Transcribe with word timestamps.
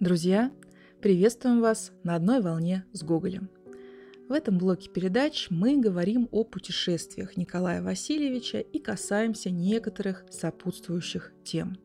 Друзья, 0.00 0.50
приветствуем 1.02 1.60
вас 1.60 1.92
на 2.04 2.14
одной 2.14 2.40
волне 2.40 2.86
с 2.94 3.02
Гоголем. 3.02 3.50
В 4.30 4.32
этом 4.32 4.56
блоке 4.56 4.88
передач 4.88 5.48
мы 5.50 5.76
говорим 5.78 6.26
о 6.32 6.42
путешествиях 6.42 7.36
Николая 7.36 7.82
Васильевича 7.82 8.60
и 8.60 8.78
касаемся 8.78 9.50
некоторых 9.50 10.24
сопутствующих 10.30 11.34
тем. 11.44 11.76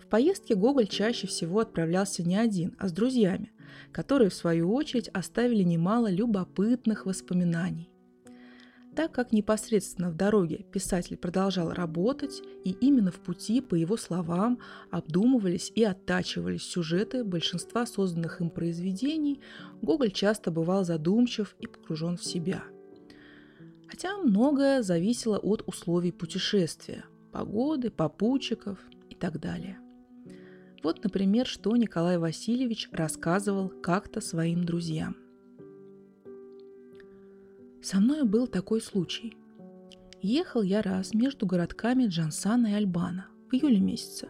В 0.00 0.06
поездке 0.06 0.54
Гоголь 0.54 0.86
чаще 0.86 1.26
всего 1.26 1.58
отправлялся 1.58 2.22
не 2.22 2.36
один, 2.36 2.76
а 2.78 2.86
с 2.86 2.92
друзьями, 2.92 3.50
которые, 3.90 4.30
в 4.30 4.34
свою 4.34 4.72
очередь, 4.72 5.08
оставили 5.08 5.64
немало 5.64 6.08
любопытных 6.08 7.06
воспоминаний. 7.06 7.90
Так 8.96 9.12
как 9.12 9.30
непосредственно 9.30 10.10
в 10.10 10.16
дороге 10.16 10.64
писатель 10.72 11.18
продолжал 11.18 11.70
работать, 11.70 12.42
и 12.64 12.70
именно 12.70 13.12
в 13.12 13.20
пути, 13.20 13.60
по 13.60 13.74
его 13.74 13.98
словам, 13.98 14.58
обдумывались 14.90 15.70
и 15.74 15.84
оттачивались 15.84 16.62
сюжеты 16.62 17.22
большинства 17.22 17.84
созданных 17.84 18.40
им 18.40 18.48
произведений, 18.48 19.42
Гоголь 19.82 20.12
часто 20.12 20.50
бывал 20.50 20.82
задумчив 20.82 21.56
и 21.60 21.66
погружен 21.66 22.16
в 22.16 22.24
себя. 22.24 22.64
Хотя 23.86 24.16
многое 24.16 24.82
зависело 24.82 25.36
от 25.38 25.62
условий 25.66 26.10
путешествия– 26.10 27.04
погоды, 27.32 27.90
попутчиков 27.90 28.78
и 29.10 29.14
так 29.14 29.38
далее. 29.38 29.78
Вот, 30.82 31.04
например, 31.04 31.46
что 31.46 31.76
Николай 31.76 32.16
Васильевич 32.16 32.88
рассказывал 32.92 33.68
как-то 33.68 34.22
своим 34.22 34.64
друзьям. 34.64 35.25
Со 37.88 38.00
мной 38.00 38.24
был 38.24 38.48
такой 38.48 38.80
случай. 38.80 39.36
Ехал 40.20 40.62
я 40.62 40.82
раз 40.82 41.14
между 41.14 41.46
городками 41.46 42.08
Джансана 42.08 42.66
и 42.66 42.72
Альбана 42.72 43.28
в 43.48 43.54
июле 43.54 43.78
месяце. 43.78 44.28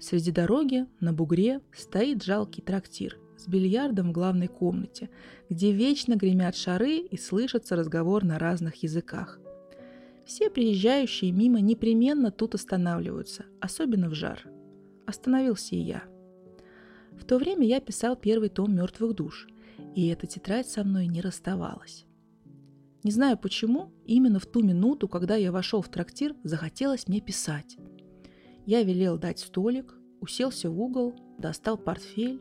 Среди 0.00 0.30
дороги 0.30 0.86
на 0.98 1.12
бугре 1.12 1.60
стоит 1.76 2.22
жалкий 2.22 2.62
трактир 2.62 3.18
с 3.36 3.46
бильярдом 3.46 4.08
в 4.08 4.12
главной 4.12 4.48
комнате, 4.48 5.10
где 5.50 5.70
вечно 5.70 6.14
гремят 6.14 6.56
шары 6.56 7.00
и 7.00 7.18
слышится 7.18 7.76
разговор 7.76 8.24
на 8.24 8.38
разных 8.38 8.82
языках. 8.82 9.38
Все 10.24 10.48
приезжающие 10.48 11.30
мимо 11.30 11.60
непременно 11.60 12.30
тут 12.30 12.54
останавливаются, 12.54 13.44
особенно 13.60 14.08
в 14.08 14.14
жар. 14.14 14.48
Остановился 15.04 15.74
и 15.74 15.80
я. 15.80 16.04
В 17.20 17.26
то 17.26 17.36
время 17.36 17.66
я 17.66 17.82
писал 17.82 18.16
первый 18.16 18.48
том 18.48 18.74
«Мертвых 18.74 19.14
душ», 19.14 19.46
и 19.94 20.06
эта 20.08 20.26
тетрадь 20.26 20.68
со 20.68 20.84
мной 20.84 21.06
не 21.06 21.20
расставалась. 21.20 22.06
Не 23.04 23.10
знаю 23.10 23.36
почему, 23.36 23.92
именно 24.04 24.38
в 24.38 24.46
ту 24.46 24.62
минуту, 24.62 25.08
когда 25.08 25.34
я 25.34 25.50
вошел 25.50 25.82
в 25.82 25.88
трактир, 25.88 26.36
захотелось 26.44 27.08
мне 27.08 27.20
писать. 27.20 27.76
Я 28.64 28.82
велел 28.84 29.18
дать 29.18 29.40
столик, 29.40 29.94
уселся 30.20 30.70
в 30.70 30.80
угол, 30.80 31.14
достал 31.38 31.76
портфель 31.76 32.40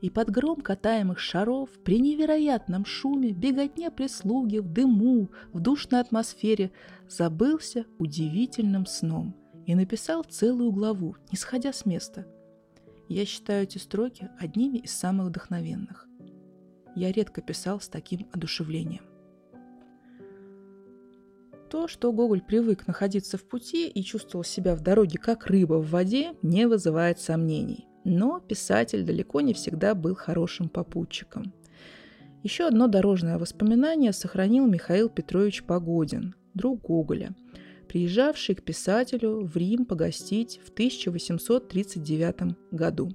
и 0.00 0.10
под 0.10 0.30
гром 0.30 0.62
катаемых 0.62 1.18
шаров, 1.18 1.70
при 1.84 2.00
невероятном 2.00 2.84
шуме, 2.84 3.32
беготне 3.32 3.90
прислуги, 3.90 4.58
в 4.58 4.68
дыму, 4.68 5.28
в 5.52 5.60
душной 5.60 6.00
атмосфере, 6.00 6.72
забылся 7.08 7.84
удивительным 7.98 8.86
сном 8.86 9.36
и 9.66 9.74
написал 9.74 10.24
целую 10.24 10.72
главу, 10.72 11.16
не 11.30 11.36
сходя 11.36 11.72
с 11.72 11.86
места. 11.86 12.26
Я 13.08 13.26
считаю 13.26 13.64
эти 13.64 13.78
строки 13.78 14.30
одними 14.38 14.78
из 14.78 14.92
самых 14.92 15.28
вдохновенных. 15.28 16.08
Я 16.96 17.12
редко 17.12 17.42
писал 17.42 17.80
с 17.80 17.88
таким 17.88 18.26
одушевлением. 18.32 19.09
То, 21.70 21.86
что 21.86 22.10
Гоголь 22.12 22.42
привык 22.42 22.88
находиться 22.88 23.38
в 23.38 23.44
пути 23.44 23.88
и 23.88 24.02
чувствовал 24.02 24.42
себя 24.42 24.74
в 24.74 24.80
дороге 24.80 25.18
как 25.18 25.46
рыба 25.46 25.74
в 25.74 25.90
воде, 25.90 26.32
не 26.42 26.66
вызывает 26.66 27.20
сомнений. 27.20 27.86
Но 28.04 28.40
писатель 28.40 29.04
далеко 29.04 29.40
не 29.40 29.54
всегда 29.54 29.94
был 29.94 30.16
хорошим 30.16 30.68
попутчиком. 30.68 31.54
Еще 32.42 32.66
одно 32.66 32.88
дорожное 32.88 33.38
воспоминание 33.38 34.12
сохранил 34.12 34.66
Михаил 34.66 35.08
Петрович 35.08 35.62
Погодин, 35.62 36.34
друг 36.54 36.82
Гоголя, 36.82 37.36
приезжавший 37.86 38.56
к 38.56 38.64
писателю 38.64 39.44
в 39.44 39.56
Рим 39.56 39.84
погостить 39.84 40.60
в 40.64 40.70
1839 40.70 42.56
году. 42.72 43.12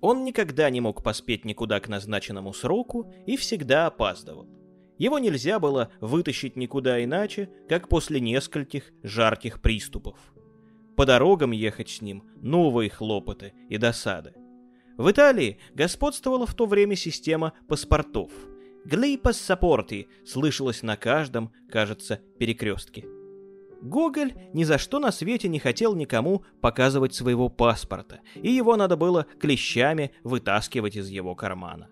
Он 0.00 0.24
никогда 0.24 0.70
не 0.70 0.80
мог 0.80 1.04
поспеть 1.04 1.44
никуда 1.44 1.78
к 1.78 1.88
назначенному 1.88 2.52
сроку 2.52 3.12
и 3.26 3.36
всегда 3.36 3.86
опаздывал. 3.86 4.48
Его 4.98 5.18
нельзя 5.18 5.58
было 5.58 5.90
вытащить 6.00 6.56
никуда 6.56 7.02
иначе, 7.04 7.50
как 7.68 7.88
после 7.88 8.20
нескольких 8.20 8.92
жарких 9.02 9.60
приступов. 9.60 10.18
По 10.96 11.04
дорогам 11.04 11.50
ехать 11.50 11.90
с 11.90 12.00
ним– 12.00 12.24
новые 12.36 12.88
хлопоты 12.88 13.52
и 13.68 13.76
досады. 13.76 14.32
В 14.96 15.10
Италии 15.10 15.58
господствовала 15.74 16.46
в 16.46 16.54
то 16.54 16.64
время 16.64 16.96
система 16.96 17.52
паспортов. 17.68 18.32
«Гли 18.86 19.18
пассапорти» 19.18 20.08
слышалось 20.24 20.82
на 20.82 20.96
каждом, 20.96 21.52
кажется, 21.68 22.20
перекрестке. 22.38 23.04
Гоголь 23.82 24.32
ни 24.54 24.64
за 24.64 24.78
что 24.78 24.98
на 24.98 25.12
свете 25.12 25.48
не 25.48 25.58
хотел 25.58 25.94
никому 25.94 26.44
показывать 26.62 27.14
своего 27.14 27.50
паспорта, 27.50 28.20
и 28.34 28.50
его 28.50 28.76
надо 28.76 28.96
было 28.96 29.26
клещами 29.38 30.12
вытаскивать 30.24 30.96
из 30.96 31.08
его 31.10 31.34
кармана. 31.34 31.90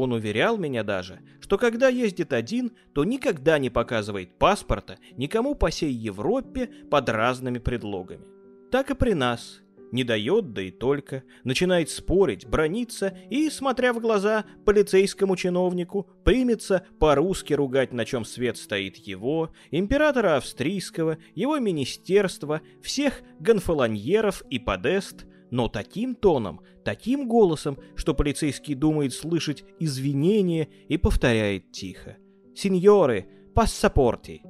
Он 0.00 0.12
уверял 0.12 0.56
меня 0.58 0.84
даже, 0.84 1.18
что 1.40 1.58
когда 1.58 1.88
ездит 1.88 2.32
один, 2.32 2.70
то 2.94 3.02
никогда 3.02 3.58
не 3.58 3.68
показывает 3.68 4.38
паспорта 4.38 4.96
никому 5.16 5.56
по 5.56 5.70
всей 5.70 5.90
Европе 5.90 6.70
под 6.88 7.08
разными 7.08 7.58
предлогами. 7.58 8.22
Так 8.70 8.92
и 8.92 8.94
при 8.94 9.14
нас. 9.14 9.60
Не 9.90 10.04
дает, 10.04 10.52
да 10.52 10.62
и 10.62 10.70
только. 10.70 11.24
Начинает 11.42 11.90
спорить, 11.90 12.46
брониться 12.46 13.18
и, 13.28 13.50
смотря 13.50 13.92
в 13.92 13.98
глаза 13.98 14.44
полицейскому 14.64 15.34
чиновнику, 15.34 16.08
примется 16.24 16.86
по-русски 17.00 17.54
ругать, 17.54 17.92
на 17.92 18.04
чем 18.04 18.24
свет 18.24 18.56
стоит 18.56 18.98
его, 18.98 19.50
императора 19.72 20.36
австрийского, 20.36 21.18
его 21.34 21.58
министерства, 21.58 22.60
всех 22.82 23.22
гонфолоньеров 23.40 24.44
и 24.48 24.60
подест– 24.60 25.26
но 25.50 25.68
таким 25.68 26.14
тоном, 26.14 26.60
таким 26.84 27.28
голосом, 27.28 27.78
что 27.94 28.14
полицейский 28.14 28.74
думает 28.74 29.12
слышать 29.12 29.64
извинения 29.78 30.68
и 30.88 30.96
повторяет 30.96 31.72
тихо. 31.72 32.16
«Сеньоры, 32.54 33.28
пассапорти!» 33.54 34.42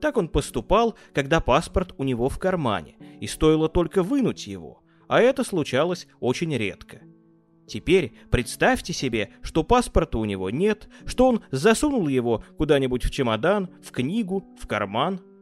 Так 0.00 0.16
он 0.16 0.28
поступал, 0.28 0.96
когда 1.12 1.40
паспорт 1.40 1.94
у 1.96 2.04
него 2.04 2.28
в 2.28 2.38
кармане, 2.38 2.96
и 3.20 3.26
стоило 3.26 3.68
только 3.68 4.02
вынуть 4.02 4.46
его, 4.46 4.82
а 5.08 5.20
это 5.20 5.44
случалось 5.44 6.06
очень 6.20 6.54
редко. 6.54 7.00
Теперь 7.66 8.12
представьте 8.30 8.92
себе, 8.92 9.30
что 9.40 9.64
паспорта 9.64 10.18
у 10.18 10.26
него 10.26 10.50
нет, 10.50 10.88
что 11.06 11.26
он 11.28 11.40
засунул 11.50 12.08
его 12.08 12.44
куда-нибудь 12.58 13.04
в 13.04 13.10
чемодан, 13.10 13.70
в 13.82 13.90
книгу, 13.90 14.44
в 14.60 14.66
карман– 14.66 15.20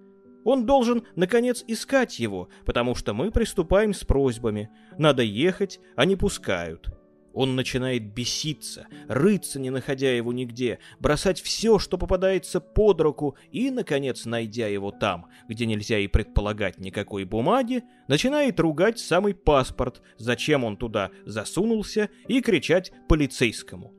он 0.44 0.66
должен, 0.66 1.04
наконец, 1.16 1.64
искать 1.66 2.18
его, 2.18 2.48
потому 2.64 2.94
что 2.94 3.14
мы 3.14 3.30
приступаем 3.30 3.94
с 3.94 4.04
просьбами. 4.04 4.70
Надо 4.98 5.22
ехать, 5.22 5.80
а 5.96 6.04
не 6.04 6.16
пускают. 6.16 6.88
Он 7.34 7.56
начинает 7.56 8.12
беситься, 8.12 8.86
рыться, 9.08 9.58
не 9.58 9.70
находя 9.70 10.14
его 10.14 10.34
нигде, 10.34 10.80
бросать 11.00 11.40
все, 11.40 11.78
что 11.78 11.96
попадается 11.96 12.60
под 12.60 13.00
руку, 13.00 13.36
и, 13.50 13.70
наконец, 13.70 14.26
найдя 14.26 14.66
его 14.66 14.90
там, 14.90 15.28
где 15.48 15.64
нельзя 15.64 15.98
и 15.98 16.08
предполагать 16.08 16.78
никакой 16.78 17.24
бумаги, 17.24 17.84
начинает 18.06 18.60
ругать 18.60 18.98
самый 18.98 19.34
паспорт, 19.34 20.02
зачем 20.18 20.62
он 20.62 20.76
туда 20.76 21.10
засунулся, 21.24 22.10
и 22.28 22.42
кричать 22.42 22.92
полицейскому. 23.08 23.94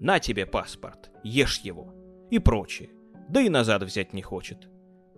«На 0.00 0.18
тебе 0.18 0.46
паспорт, 0.46 1.10
ешь 1.22 1.60
его!» 1.60 1.94
и 2.30 2.38
прочее. 2.38 2.90
Да 3.28 3.40
и 3.40 3.48
назад 3.48 3.82
взять 3.82 4.12
не 4.12 4.22
хочет 4.22 4.68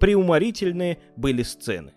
приуморительные 0.01 0.99
были 1.17 1.43
сцены. 1.43 1.93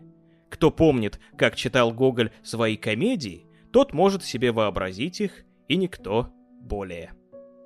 Кто 0.49 0.69
помнит, 0.69 1.19
как 1.35 1.55
читал 1.55 1.91
Гоголь 1.91 2.31
свои 2.43 2.77
комедии, 2.77 3.47
тот 3.71 3.93
может 3.93 4.23
себе 4.23 4.51
вообразить 4.51 5.19
их, 5.19 5.43
и 5.67 5.77
никто 5.77 6.31
более. 6.61 7.13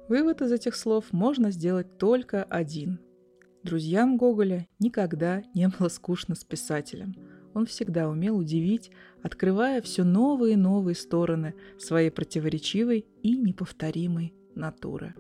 Вывод 0.07 0.41
из 0.41 0.53
этих 0.53 0.75
слов 0.75 1.11
можно 1.11 1.51
сделать 1.51 1.97
только 1.97 2.43
один. 2.43 2.99
Друзьям 3.63 4.15
Гоголя 4.15 4.67
никогда 4.79 5.43
не 5.53 5.67
было 5.67 5.89
скучно 5.89 6.35
с 6.35 6.45
писателем. 6.45 7.15
Он 7.53 7.65
всегда 7.65 8.07
умел 8.07 8.37
удивить, 8.37 8.91
открывая 9.23 9.81
все 9.81 10.03
новые 10.03 10.53
и 10.53 10.57
новые 10.57 10.95
стороны 10.95 11.55
своей 11.77 12.11
противоречивой 12.11 13.05
и 13.21 13.35
неповторимой 13.35 14.33
натуры. 14.55 15.15